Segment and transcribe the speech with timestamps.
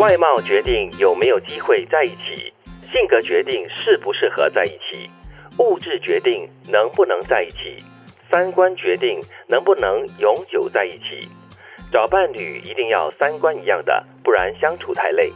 [0.00, 2.50] 外貌决定有没有机会在一起，
[2.90, 5.10] 性格决定适不适合在一起，
[5.58, 7.84] 物质决定能不能在一起，
[8.30, 11.28] 三观决定能不能永久在一起。
[11.92, 15.30] 找伴侣一定要三观一样的，不然相处太累。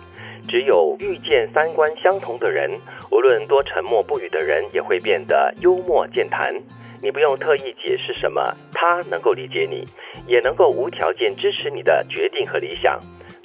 [0.48, 2.70] 只有遇见三观相同的人，
[3.10, 6.54] 无论多沉默不语的人，也会变得幽默健谈。
[7.02, 9.84] 你不用特意解释什么，他能够理解你，
[10.26, 12.98] 也能够无条件支持你的决定和理想。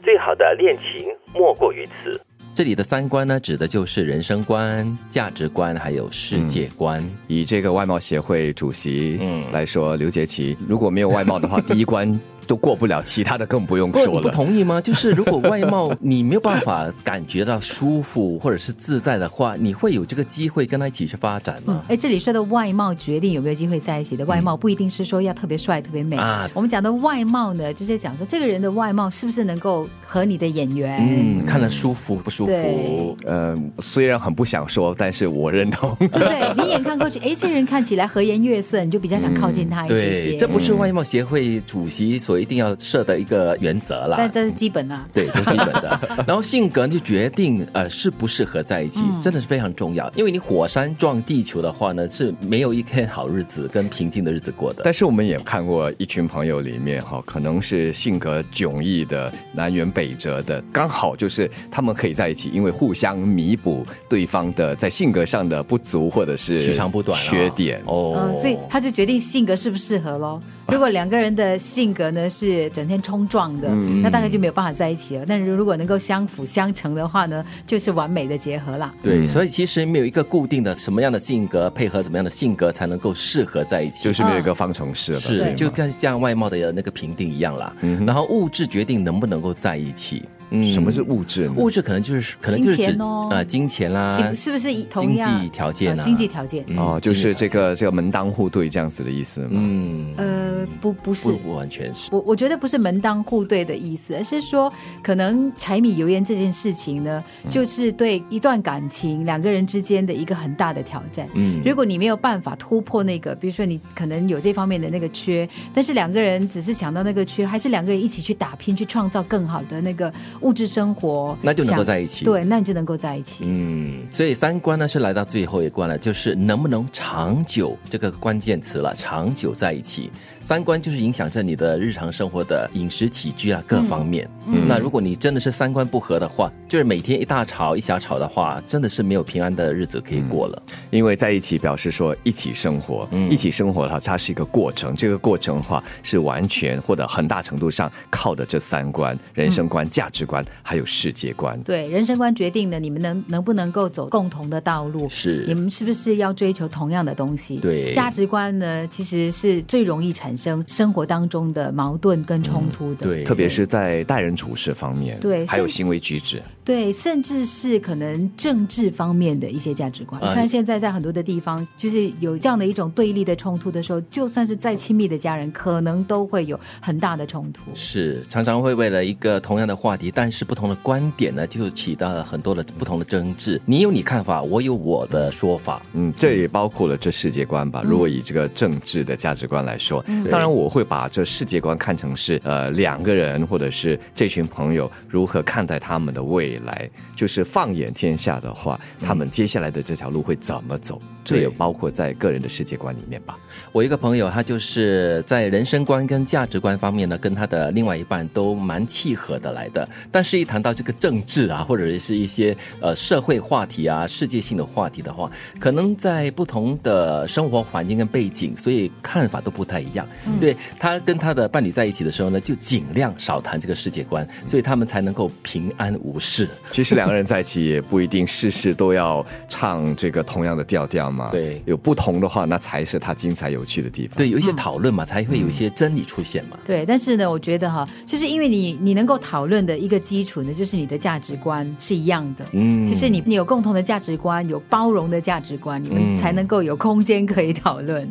[0.03, 2.19] 最好的恋情莫过于此。
[2.55, 7.01] 这里的三观呢，指的就是人生观、价值观还有世界观。
[7.27, 12.19] 以这个外贸协会主席嗯来说，刘杰奇如果没有外貌的话， 第一关。
[12.49, 14.11] 都过不了，其他的更不用说了。
[14.13, 14.81] 你不同意吗？
[14.81, 21.83] 就是如果外貌你没有办法感觉到舒服或者是自在的话， 你会有这个机会跟他一起去发展吗？
[21.87, 26.49] 哎，这里说的外貌决定有没有机会在一起的外貌，不一定是说要特别帅、特别美啊。
[26.55, 33.15] 我们讲的外貌呢，就是讲说这个人的外貌是不是能够和你的演员嗯看了舒服不舒服？
[33.25, 35.95] 呃，虽然很不想说，但是我认同。
[36.11, 40.35] 对，你眼看过去， 哎，这人看起来和颜悦色，你就比较想靠近他一些些。
[40.35, 42.38] 这不是外貌协会主席所。
[42.39, 44.15] 一定要设的一个原则啦。
[44.17, 45.05] 但这是基本啊。
[45.11, 45.99] 对，这是基本的。
[46.27, 50.09] 然后性格就决定呃适不适合在一起，真的是非常重要。
[50.15, 54.81] 因为你火山撞地球的话呢，是没有一天好日子跟平静的日子过的。
[54.83, 70.41] 但是我们也看过一群朋友里面哈，可能是性格迥异的、南辕北辙的，刚好就是他们可以在一起，因为互相弥补对方的在性格上的不足或者是取长补短缺点哦，所以他就决定性格适不适合喽。
[70.73, 73.69] 如果两个人的性格呢是整天冲撞的，
[74.01, 75.25] 那大概就没有办法在一起了。
[75.27, 78.93] 但是如果能够相辅相成的话呢，就是完美的结合了。
[79.01, 85.19] 对，所以其实没有一个固定的什么样的性格配合什么样的性格才能够适合在一起，就是没有一个方程式了。
[85.19, 87.75] 是，就跟像外貌的那个评定一样啦。
[88.05, 90.23] 然后物质决定能不能够在一起。
[90.51, 91.49] 嗯，什么是物质？
[91.55, 92.97] 物质可能就是可能就是指
[93.29, 96.03] 啊金钱啦，是不是经济条件啊？
[96.03, 99.49] 经济条件哦，就是这个这个门当户对这样子的意思吗？
[99.53, 102.09] 嗯，呃，不不是，不完全是。
[102.11, 104.71] 我我觉得不是门当户对的意思，而是说
[105.03, 111.27] 可能柴米油盐这件事情呢，就是对一段感情两个人之间的一个很大的挑战。
[111.35, 120.11] 嗯，如果你没有办法突破那个，比如说你可能有这方面的那个缺，但是两个人只是想到那个缺，还是两个人一起去打拼，去创造更好的那个。
[120.41, 122.25] 物质生活，那就能够在一起。
[122.25, 123.43] 对，那你就能够在一起。
[123.47, 128.93] 嗯，所以三观呢是来到最后一关了，就是能不能长久这个关键词了。
[128.95, 130.11] 长久在一起，
[130.41, 134.29] 三观就是影响着你的日常生活的饮食起居啊各方面。
[134.67, 140.61] 那如果你真的是三观不合的话，就是每天一大吵一小吵的话，真的是没有平安的日子可以过了。
[140.89, 144.95] 因为在一起表示说一起生活，一起生活的话，它是一个过程。
[144.95, 151.59] 这个过程的话，是完全或者很大程度上靠的这三观：人生观、价值观，还有世界观。
[151.63, 157.57] 对，人生观决定了你们能能不能够走共同的道路，是你们是不是要追求同样的东西？
[157.57, 163.07] 对，价值观呢，其实是最容易产生生活当中的矛盾跟冲突的。
[163.07, 166.39] 对，特别是在待人处事方面，对，还有行为举止。
[166.63, 170.21] 对，甚至是可能政治方面的一些价值观。
[170.21, 177.71] 你看现在在很多的地方，就是有这样的一种对立的冲突的时候，就算是再亲密的家人，可能都会有很大的冲突。
[177.73, 183.57] 是，常常会为了一个同样的话题，但是不同的观点呢，就起到了很多的不同的争执。
[183.65, 185.81] 你有你看法，我有我的说法。
[185.93, 187.81] 嗯，这也包括了这世界观吧。
[187.85, 196.59] 如果以这个政治的价值观来说，当然我会把这世界观看成是呃两个人或者是这群朋友如何看待他们的未。
[196.65, 201.01] 来，就是放眼天下的话，他们接下来的这条路会怎么走？
[201.23, 203.37] 这也包括在个人的世界观里面吧。
[203.71, 209.87] 我一个朋友，他就是在人生观跟价值观方面呢，跟他的另外一半都蛮契合的来的。
[210.11, 220.07] 但是，一谈到这个政治啊，或者是一些呃社会话题啊、世界性的话题的话，可能在不同的生活环境跟背景，所以看法都不太一样。
[220.37, 226.47] 所以，他跟他的伴侣在一起的时候呢，就尽量少谈这个世界观，所以他们才能够平安无事。
[226.71, 231.29] 其实两个人在一起也不一定事事都要唱这个同样的调调嘛。
[231.31, 234.17] 对，有不同的话，那才是他精彩有趣的地方。
[234.17, 236.57] 对，有一些讨论嘛，才会有一些真理出现嘛。
[236.65, 242.45] 对，但是呢，我觉得哈，就是因为你你能够讨论的一个基础呢，就是你的价值观是一样的。
[242.53, 248.09] 嗯，其实你你有共同的价值观，有包容的价值观，你们才能够有空间可以讨论。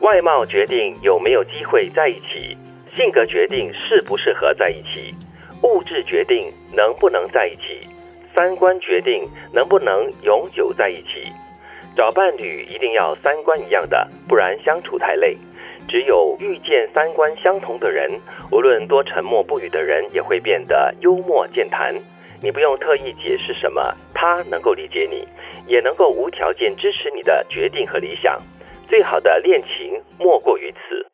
[0.00, 2.56] 外貌决定有没有机会在一起，
[2.96, 5.14] 性格决定适不适合在一起。
[5.62, 7.86] 物质决定能不能在一起，
[8.34, 11.32] 三观决定能不能永久在一起。
[11.96, 15.36] 找伴侣一定要三观一样的，不然相处太累。
[15.88, 18.20] 只有遇见三观相同的人，
[18.52, 21.94] 无论多沉默不语的人，也会变得幽默健谈。
[22.40, 25.26] 你不用特意解释什么，他能够理解你，
[25.66, 28.38] 也能够无条件支持你的决定和理想。
[28.86, 31.08] 最好的恋情莫过于此。